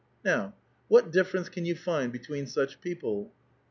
[0.25, 0.55] Now,
[0.87, 3.31] what ditterence can you find between such people?